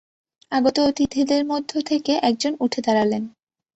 আগত 0.51 0.77
অতিথিদের 0.81 1.41
মধ্যে 1.45 1.79
থেকে 1.81 2.13
একজন 2.21 2.53
উঠে 2.59 2.79
দাঁড়ালেন। 2.81 3.23